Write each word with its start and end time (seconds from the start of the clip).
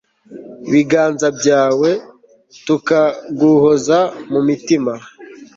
biganza 0.71 1.27
byawe, 1.39 1.89
tukaguhoza 2.65 3.99
mu 4.31 4.39
mitima 4.47 4.93